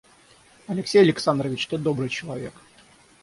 [0.65, 2.55] Алексей Александрович, ты добрый человек.